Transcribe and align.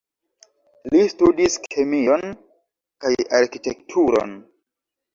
Li 0.93 1.01
studis 1.11 1.59
kemion 1.67 2.27
kaj 3.07 3.15
arkitekturon. 3.41 4.39